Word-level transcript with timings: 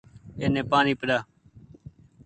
اني 0.43 0.61
پآڻيٚ 0.71 0.99
پيرآ 0.99 1.19